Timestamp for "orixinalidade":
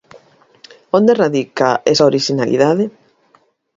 2.11-2.85